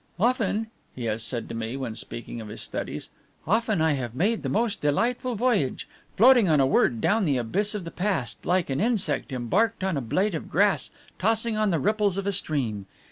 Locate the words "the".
4.41-4.49, 7.25-7.37, 7.83-7.91, 11.69-11.77